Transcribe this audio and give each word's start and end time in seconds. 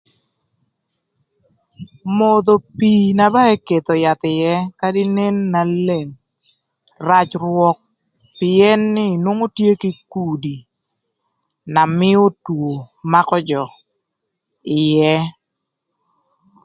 Modho 2.17 2.53
pii 2.77 3.05
na 3.17 3.25
ba 3.33 3.41
eketho 3.55 3.93
yath 4.03 4.25
ïë 4.35 4.53
kadï 4.79 5.03
nen 5.15 5.35
na 5.51 5.61
leng 5.87 6.11
rac 7.07 7.29
rwök 7.43 7.77
pïën 8.37 8.79
nï 8.95 9.05
nwongo 9.23 9.45
tye 9.57 9.71
kï 9.81 9.91
kudi 10.11 10.55
na 11.73 11.81
mïö 11.99 12.23
two 12.45 12.69
makö 13.11 13.37
jö 13.49 13.63
ïë. 14.79 15.13